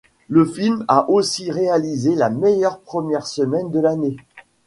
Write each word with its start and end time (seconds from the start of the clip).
Le 0.29 0.45
film 0.45 0.83
a 0.87 1.07
aussi 1.11 1.51
réalisé 1.51 2.15
la 2.15 2.31
meilleure 2.31 2.79
première 2.79 3.27
semaine 3.27 3.69
de 3.69 3.79
l'année. 3.79 4.17